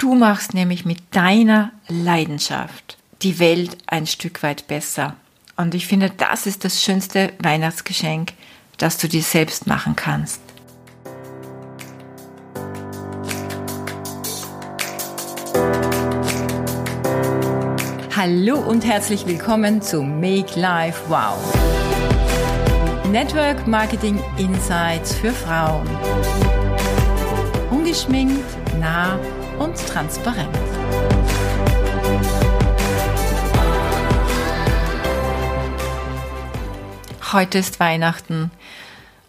[0.00, 5.14] Du machst nämlich mit deiner Leidenschaft die Welt ein Stück weit besser.
[5.58, 8.32] Und ich finde, das ist das schönste Weihnachtsgeschenk,
[8.78, 10.40] das du dir selbst machen kannst.
[18.16, 21.36] Hallo und herzlich willkommen zu Make Life Wow.
[23.10, 25.86] Network Marketing Insights für Frauen.
[27.70, 28.46] Ungeschminkt,
[28.78, 29.18] nah
[29.60, 30.48] und transparent.
[37.32, 38.50] Heute ist Weihnachten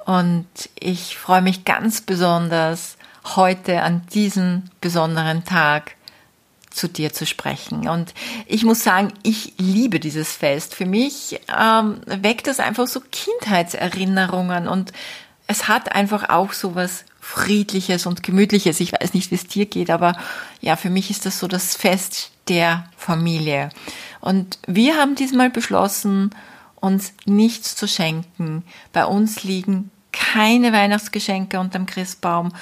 [0.06, 0.48] und
[0.80, 2.98] ich freue mich ganz besonders,
[3.36, 5.96] heute an diesem besonderen Tag
[6.72, 7.90] zu dir zu sprechen.
[7.90, 8.14] Und
[8.48, 10.74] ich muss sagen, ich liebe dieses Fest.
[10.74, 14.94] Für mich ähm, weckt es einfach so Kindheitserinnerungen und
[15.52, 18.80] es hat einfach auch so was Friedliches und Gemütliches.
[18.80, 20.16] Ich weiß nicht, wie es dir geht, aber
[20.62, 23.70] ja, für mich ist das so das Fest der Familie.
[24.22, 26.32] Und wir haben diesmal beschlossen,
[26.76, 28.64] uns nichts zu schenken.
[28.94, 32.54] Bei uns liegen keine Weihnachtsgeschenke unterm Christbaum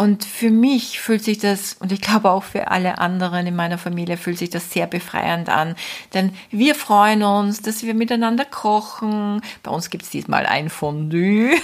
[0.00, 3.78] und für mich fühlt sich das, und ich glaube auch für alle anderen in meiner
[3.78, 5.74] Familie, fühlt sich das sehr befreiend an.
[6.14, 9.42] Denn wir freuen uns, dass wir miteinander kochen.
[9.64, 11.50] Bei uns gibt es diesmal ein Fondue.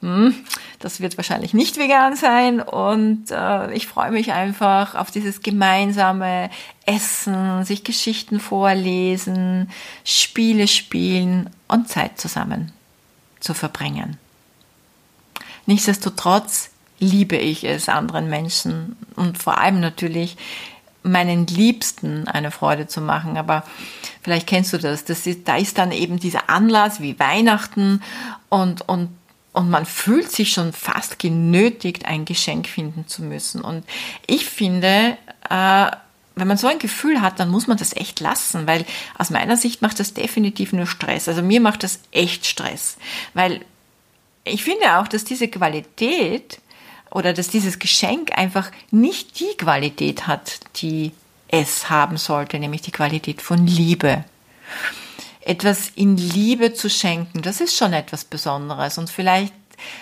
[0.00, 0.32] Hm,
[0.78, 2.60] das wird wahrscheinlich nicht vegan sein.
[2.60, 6.50] Und äh, ich freue mich einfach auf dieses gemeinsame
[6.86, 9.72] Essen, sich Geschichten vorlesen,
[10.04, 12.70] Spiele spielen und Zeit zusammen
[13.40, 14.18] zu verbringen.
[15.66, 20.36] Nichtsdestotrotz liebe ich es, anderen Menschen und vor allem natürlich
[21.02, 23.36] meinen Liebsten eine Freude zu machen.
[23.36, 23.64] Aber
[24.22, 25.04] vielleicht kennst du das.
[25.04, 28.02] das ist, da ist dann eben dieser Anlass wie Weihnachten
[28.48, 29.10] und, und,
[29.52, 33.60] und man fühlt sich schon fast genötigt, ein Geschenk finden zu müssen.
[33.60, 33.84] Und
[34.26, 35.16] ich finde,
[35.48, 35.90] äh,
[36.34, 38.84] wenn man so ein Gefühl hat, dann muss man das echt lassen, weil
[39.16, 41.28] aus meiner Sicht macht das definitiv nur Stress.
[41.28, 42.96] Also mir macht das echt Stress,
[43.34, 43.60] weil
[44.44, 46.60] ich finde auch, dass diese Qualität
[47.10, 51.12] oder dass dieses Geschenk einfach nicht die Qualität hat, die
[51.48, 54.24] es haben sollte, nämlich die Qualität von Liebe.
[55.40, 59.54] Etwas in Liebe zu schenken, das ist schon etwas Besonderes und vielleicht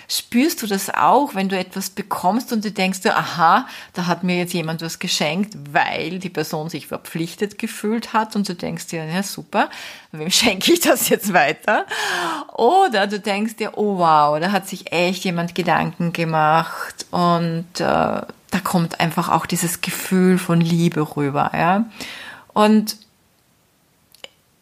[0.07, 4.37] spürst du das auch, wenn du etwas bekommst und du denkst, aha, da hat mir
[4.37, 9.05] jetzt jemand was geschenkt, weil die Person sich verpflichtet gefühlt hat und du denkst dir,
[9.05, 9.69] ja super,
[10.11, 11.85] wem schenke ich das jetzt weiter?
[12.55, 18.21] Oder du denkst dir, oh wow, da hat sich echt jemand Gedanken gemacht und äh,
[18.49, 21.85] da kommt einfach auch dieses Gefühl von Liebe rüber, ja.
[22.53, 22.97] Und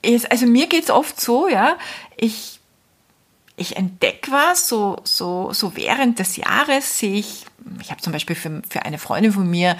[0.01, 1.77] es, also mir geht's oft so, ja,
[2.17, 2.59] ich
[3.57, 7.45] ich entdecke was, so, so, so während des Jahres sehe ich,
[7.81, 9.77] ich habe zum Beispiel für, für eine Freundin von mir,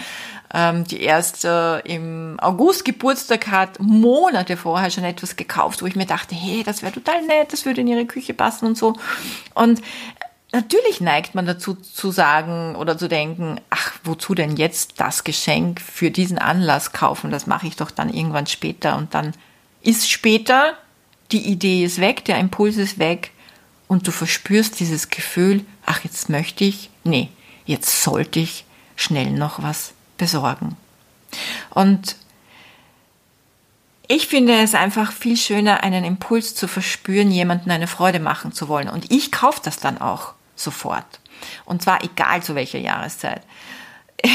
[0.54, 5.96] ähm, die erst äh, im August Geburtstag hat, Monate vorher schon etwas gekauft, wo ich
[5.96, 8.96] mir dachte, hey, das wäre total nett, das würde in ihre Küche passen und so.
[9.54, 9.82] Und
[10.54, 15.82] natürlich neigt man dazu zu sagen oder zu denken, ach, wozu denn jetzt das Geschenk
[15.82, 17.30] für diesen Anlass kaufen?
[17.30, 19.34] Das mache ich doch dann irgendwann später und dann
[19.82, 20.74] ist später,
[21.34, 23.32] die Idee ist weg, der Impuls ist weg
[23.88, 27.30] und du verspürst dieses Gefühl, ach, jetzt möchte ich, nee,
[27.66, 28.66] jetzt sollte ich
[28.96, 30.78] schnell noch was besorgen.
[31.70, 32.16] Und
[34.08, 38.68] ich finde es einfach viel schöner, einen Impuls zu verspüren, jemanden eine Freude machen zu
[38.68, 38.90] wollen.
[38.90, 41.20] Und ich kaufe das dann auch sofort.
[41.66, 43.42] Und zwar egal zu welcher Jahreszeit.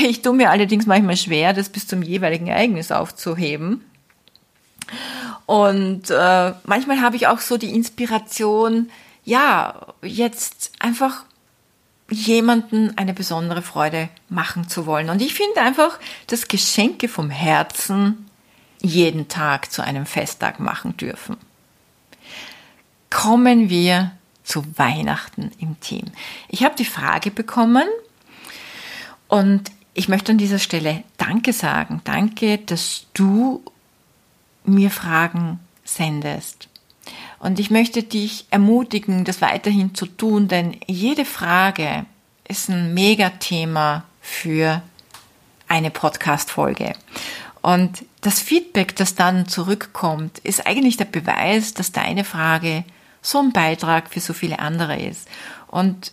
[0.03, 3.85] Ich tue mir allerdings manchmal schwer, das bis zum jeweiligen Ereignis aufzuheben.
[5.47, 8.91] Und äh, manchmal habe ich auch so die Inspiration,
[9.25, 11.25] ja, jetzt einfach
[12.11, 15.11] jemanden eine besondere Freude machen zu wollen.
[15.11, 18.29] Und ich finde einfach, dass Geschenke vom Herzen
[18.83, 21.37] jeden Tag zu einem Festtag machen dürfen.
[23.11, 26.07] Kommen wir zu Weihnachten im Team.
[26.49, 27.87] Ich habe die Frage bekommen
[29.29, 32.01] und ich möchte an dieser Stelle Danke sagen.
[32.05, 33.63] Danke, dass du
[34.65, 36.69] mir Fragen sendest.
[37.41, 42.05] Und ich möchte dich ermutigen, das weiterhin zu tun, denn jede Frage
[42.47, 44.83] ist ein Megathema für
[45.67, 46.93] eine Podcast-Folge.
[47.63, 52.85] Und das Feedback, das dann zurückkommt, ist eigentlich der Beweis, dass deine Frage
[53.23, 55.27] so ein Beitrag für so viele andere ist.
[55.67, 56.13] Und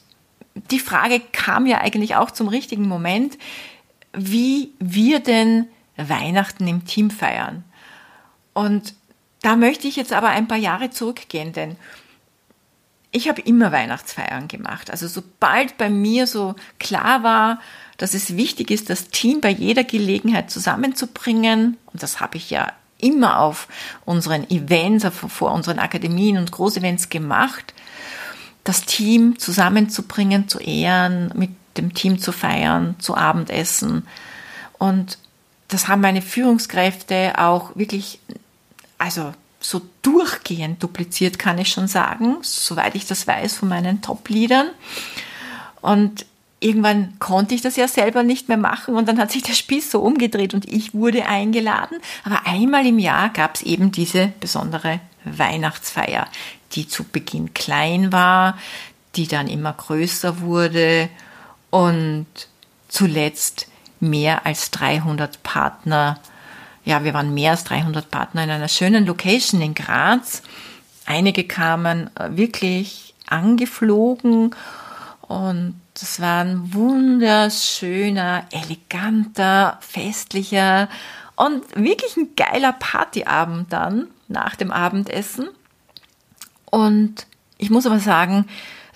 [0.72, 3.38] die Frage kam ja eigentlich auch zum richtigen Moment,
[4.14, 7.66] wie wir denn Weihnachten im Team feiern.
[8.54, 8.94] Und
[9.48, 11.78] da möchte ich jetzt aber ein paar Jahre zurückgehen, denn
[13.12, 14.92] ich habe immer Weihnachtsfeiern gemacht.
[14.92, 17.62] Also sobald bei mir so klar war,
[17.96, 22.74] dass es wichtig ist, das Team bei jeder Gelegenheit zusammenzubringen, und das habe ich ja
[22.98, 23.70] immer auf
[24.04, 27.74] unseren Events, vor unseren Akademien und Großevents gemacht,
[28.66, 34.06] das Team zusammenzubringen, zu ehren, mit dem Team zu feiern, zu Abendessen.
[34.78, 35.18] Und
[35.70, 38.20] das haben meine Führungskräfte auch wirklich,
[38.98, 44.70] also so durchgehend dupliziert, kann ich schon sagen, soweit ich das weiß von meinen Top-Leadern.
[45.82, 46.26] Und
[46.60, 49.92] irgendwann konnte ich das ja selber nicht mehr machen und dann hat sich der Spieß
[49.92, 51.98] so umgedreht und ich wurde eingeladen.
[52.24, 56.28] Aber einmal im Jahr gab es eben diese besondere Weihnachtsfeier,
[56.74, 58.58] die zu Beginn klein war,
[59.16, 61.10] die dann immer größer wurde
[61.70, 62.28] und
[62.88, 63.68] zuletzt
[64.00, 66.20] mehr als 300 Partner
[66.88, 70.42] ja, wir waren mehr als 300 Partner in einer schönen Location in Graz.
[71.06, 74.56] Einige kamen äh, wirklich angeflogen
[75.22, 80.88] und es war ein wunderschöner, eleganter, festlicher
[81.36, 85.50] und wirklich ein geiler Partyabend dann nach dem Abendessen.
[86.72, 88.46] Und ich muss aber sagen,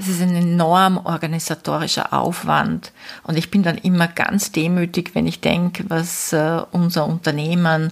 [0.02, 2.92] es ist ein enorm organisatorischer Aufwand.
[3.24, 7.92] Und ich bin dann immer ganz demütig, wenn ich denke, was äh, unser Unternehmen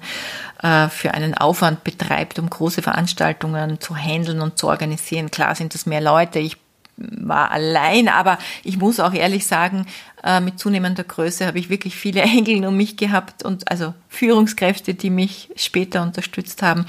[0.64, 5.30] äh, für einen Aufwand betreibt, um große Veranstaltungen zu handeln und zu organisieren.
[5.30, 6.40] Klar sind das mehr Leute.
[6.40, 6.58] Ich
[6.98, 9.86] war allein, aber ich muss auch ehrlich sagen,
[10.24, 14.96] äh, mit zunehmender Größe habe ich wirklich viele Engel um mich gehabt und also Führungskräfte,
[14.96, 16.86] die mich später unterstützt haben,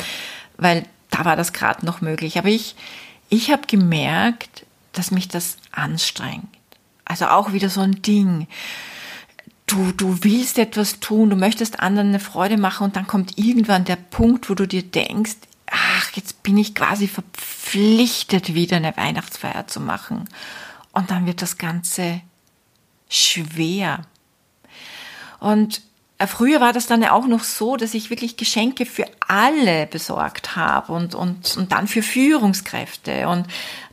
[0.56, 2.38] weil da war das gerade noch möglich.
[2.38, 2.74] Aber ich,
[3.28, 6.48] ich habe gemerkt, dass mich das anstrengt.
[7.04, 8.46] Also auch wieder so ein Ding.
[9.66, 13.84] Du, du willst etwas tun, du möchtest anderen eine Freude machen und dann kommt irgendwann
[13.84, 15.36] der Punkt, wo du dir denkst,
[15.70, 20.28] ach, jetzt bin ich quasi verpflichtet, wieder eine Weihnachtsfeier zu machen.
[20.92, 22.20] Und dann wird das Ganze
[23.08, 24.02] schwer.
[25.38, 25.82] Und
[26.26, 30.54] Früher war das dann ja auch noch so, dass ich wirklich Geschenke für alle besorgt
[30.54, 33.46] habe und, und, und dann für Führungskräfte und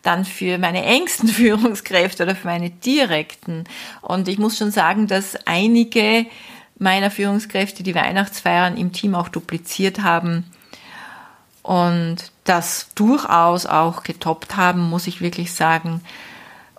[0.04, 3.64] dann für meine engsten Führungskräfte oder für meine direkten.
[4.02, 6.26] Und ich muss schon sagen, dass einige
[6.78, 10.46] meiner Führungskräfte die Weihnachtsfeiern im Team auch dupliziert haben
[11.64, 16.02] und das durchaus auch getoppt haben, muss ich wirklich sagen.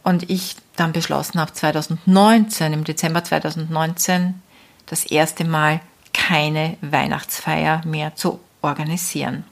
[0.03, 4.41] Und ich dann beschlossen habe, 2019, im Dezember 2019,
[4.89, 5.81] das erste Mal
[6.13, 9.45] keine Weihnachtsfeier mehr zu organisieren.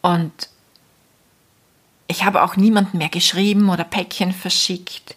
[0.00, 0.32] Und
[2.06, 5.14] ich habe auch niemanden mehr geschrieben oder Päckchen verschickt.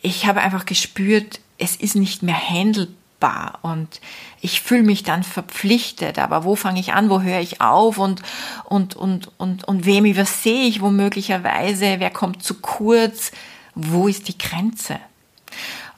[0.00, 4.00] Ich habe einfach gespürt, es ist nicht mehr handelbar und
[4.40, 6.18] ich fühle mich dann verpflichtet.
[6.18, 7.10] Aber wo fange ich an?
[7.10, 7.98] Wo höre ich auf?
[7.98, 8.22] Und,
[8.64, 11.96] und, und, und, und wem übersehe ich womöglicherweise?
[11.98, 13.32] Wer kommt zu kurz?
[13.74, 14.98] Wo ist die Grenze?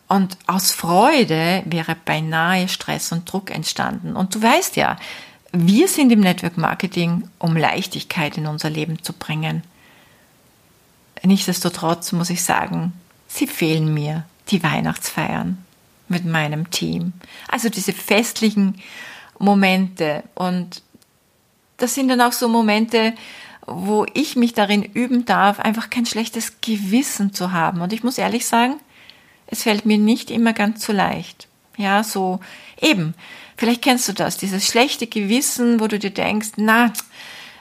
[0.09, 4.15] Und aus Freude wäre beinahe Stress und Druck entstanden.
[4.15, 4.97] Und du weißt ja,
[5.53, 9.63] wir sind im Network Marketing, um Leichtigkeit in unser Leben zu bringen.
[11.23, 12.93] Nichtsdestotrotz muss ich sagen,
[13.27, 15.59] sie fehlen mir, die Weihnachtsfeiern
[16.09, 17.13] mit meinem Team.
[17.49, 18.81] Also diese festlichen
[19.39, 20.23] Momente.
[20.35, 20.83] Und
[21.79, 23.13] das sind dann auch so Momente,
[23.67, 27.81] wo ich mich darin üben darf, einfach kein schlechtes Gewissen zu haben.
[27.81, 28.77] Und ich muss ehrlich sagen,
[29.47, 31.49] es fällt mir nicht immer ganz so leicht.
[31.77, 32.41] Ja, so
[32.81, 33.15] eben.
[33.57, 36.93] Vielleicht kennst du das, dieses schlechte Gewissen, wo du dir denkst, na,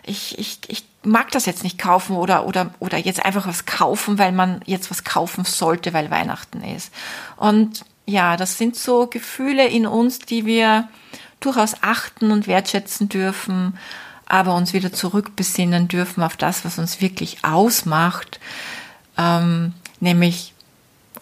[0.03, 4.17] ich, ich, ich mag das jetzt nicht kaufen oder, oder, oder jetzt einfach was kaufen,
[4.17, 6.91] weil man jetzt was kaufen sollte, weil Weihnachten ist.
[7.37, 10.87] Und ja, das sind so Gefühle in uns, die wir
[11.39, 13.77] durchaus achten und wertschätzen dürfen,
[14.25, 18.39] aber uns wieder zurückbesinnen dürfen auf das, was uns wirklich ausmacht,
[19.17, 20.54] ähm, nämlich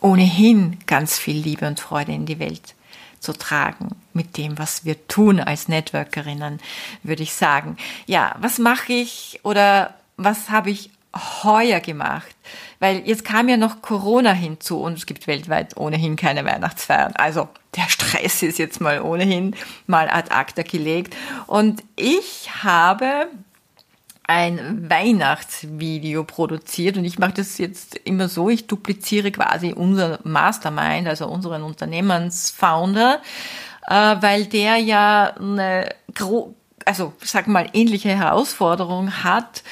[0.03, 2.75] ohnehin ganz viel Liebe und Freude in die Welt
[3.19, 6.59] zu tragen mit dem, was wir tun als Networkerinnen,
[7.03, 7.77] würde ich sagen.
[8.05, 10.91] Ja, was mache ich oder was habe ich
[11.43, 12.35] heuer gemacht?
[12.79, 17.13] Weil jetzt kam ja noch Corona hinzu und es gibt weltweit ohnehin keine Weihnachtsfeiern.
[17.15, 19.55] Also der Stress ist jetzt mal ohnehin
[19.87, 21.15] mal ad acta gelegt.
[21.47, 23.29] Und ich habe
[24.25, 31.07] ein Weihnachtsvideo produziert und ich mache das jetzt immer so, ich dupliziere quasi unser Mastermind,
[31.07, 33.21] also unseren Unternehmensfounder,
[33.87, 39.63] äh, weil der ja eine gro also sag mal ähnliche Herausforderung hat,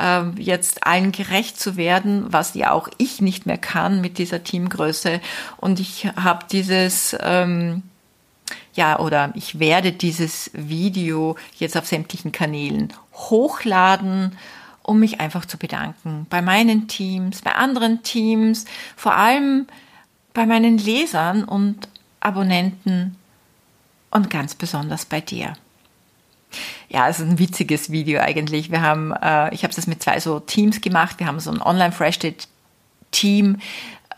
[0.00, 4.42] äh, jetzt allen gerecht zu werden, was ja auch ich nicht mehr kann mit dieser
[4.42, 5.20] Teamgröße.
[5.58, 7.84] Und ich habe dieses ähm,
[8.74, 14.36] ja, oder ich werde dieses Video jetzt auf sämtlichen Kanälen hochladen
[14.86, 16.26] um mich einfach zu bedanken.
[16.30, 19.66] Bei meinen Teams, bei anderen Teams, vor allem
[20.32, 21.88] bei meinen Lesern und
[22.20, 23.16] Abonnenten
[24.10, 25.54] und ganz besonders bei dir.
[26.88, 28.70] Ja, es ist ein witziges Video eigentlich.
[28.70, 31.18] Wir haben, äh, ich habe das mit zwei so Teams gemacht.
[31.18, 33.58] Wir haben so ein Online-Fresh-Team,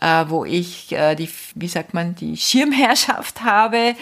[0.01, 3.95] äh, wo ich äh, die, wie sagt man, die Schirmherrschaft habe.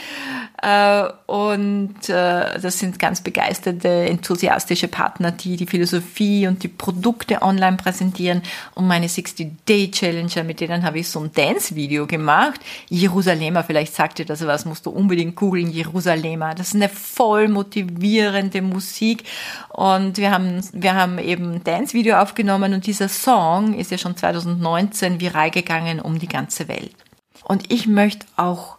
[0.62, 7.42] Äh, und äh, das sind ganz begeisterte, enthusiastische Partner, die die Philosophie und die Produkte
[7.42, 8.42] online präsentieren.
[8.76, 12.62] Und meine 60-Day-Challenger, mit denen habe ich so ein Dance-Video gemacht.
[12.90, 16.56] Jerusalemer, vielleicht sagt ihr das was, musst du unbedingt googeln, Jerusalemer.
[16.56, 19.24] Das ist eine voll motivierende Musik.
[19.70, 24.16] Und wir haben, wir haben eben ein Dance-Video aufgenommen und dieser Song ist ja schon
[24.16, 26.96] 2019 viral gegangen gegangen um die ganze Welt.
[27.44, 28.78] Und ich möchte auch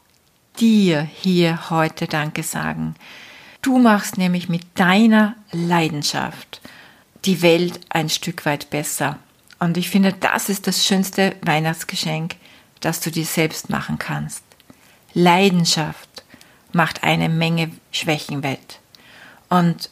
[0.59, 2.95] dir hier heute Danke sagen.
[3.63, 6.61] Du machst nämlich mit deiner Leidenschaft
[7.25, 9.19] die Welt ein Stück weit besser.
[9.59, 12.37] Und ich finde, das ist das schönste Weihnachtsgeschenk,
[12.81, 14.45] das du dir selbst machen kannst.
[15.15, 16.23] Leidenschaft
[16.73, 18.79] macht eine Menge Schwächen wett.
[19.49, 19.91] Und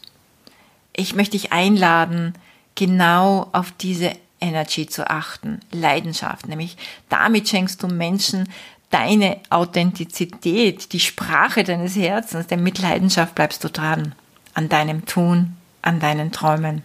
[0.92, 2.34] ich möchte dich einladen,
[2.74, 6.76] genau auf diese Energy zu achten, Leidenschaft, nämlich
[7.08, 8.48] damit schenkst du Menschen
[8.90, 14.14] deine Authentizität, die Sprache deines Herzens, denn mit Leidenschaft bleibst du dran,
[14.54, 16.82] an deinem Tun, an deinen Träumen.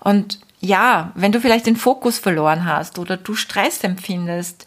[0.00, 4.66] Und ja, wenn du vielleicht den Fokus verloren hast oder du Stress empfindest,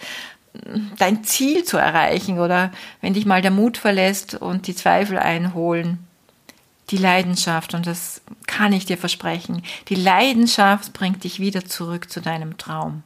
[0.98, 6.09] dein Ziel zu erreichen oder wenn dich mal der Mut verlässt und die Zweifel einholen,
[6.90, 12.22] die Leidenschaft, und das kann ich dir versprechen, die Leidenschaft bringt dich wieder zurück zu
[12.22, 13.04] deinem Traum.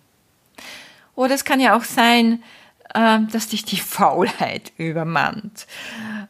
[1.16, 2.42] Oder es kann ja auch sein,
[2.96, 5.68] ähm, dass dich die Faulheit übermannt.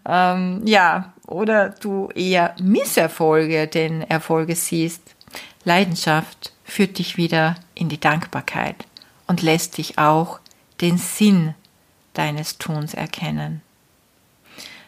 [0.06, 5.02] Ähm, ja, oder du eher Misserfolge denn Erfolge siehst.
[5.66, 8.86] Leidenschaft führt dich wieder in die Dankbarkeit
[9.28, 10.40] und lässt dich auch
[10.82, 11.54] den Sinn
[12.14, 13.62] deines Tuns erkennen.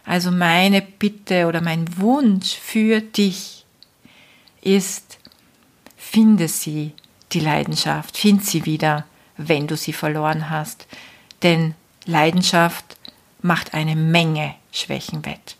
[0.05, 3.65] Also meine Bitte oder mein Wunsch für dich
[4.61, 5.17] ist,
[5.97, 6.93] finde sie,
[7.31, 9.05] die Leidenschaft, find sie wieder,
[9.37, 10.87] wenn du sie verloren hast.
[11.43, 11.73] Denn
[12.05, 12.97] Leidenschaft
[13.41, 15.55] macht eine Menge Schwächen wett.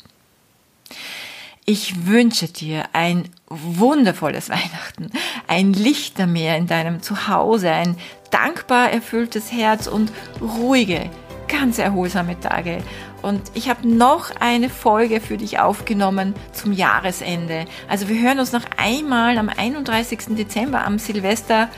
[1.66, 5.10] Ich wünsche dir ein wundervolles Weihnachten,
[5.48, 7.98] ein Lichtermeer in deinem Zuhause, ein
[8.30, 11.10] dankbar erfülltes Herz und ruhige,
[11.48, 12.84] ganz erholsame Tage.
[13.25, 17.65] Und ich habe noch eine Folge für dich aufgenommen zum Jahresende.
[17.89, 20.36] Also wir hören uns noch einmal am 31.
[20.38, 21.70] Dezember am Silvester.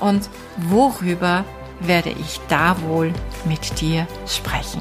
[0.00, 1.44] Und worüber
[1.80, 3.12] werde ich da wohl
[3.44, 4.80] mit dir sprechen?